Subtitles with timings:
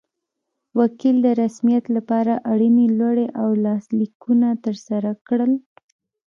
[0.79, 5.51] وکیل د رسمیت لپاره اړینې لوړې او لاسلیکونه ترسره کړل.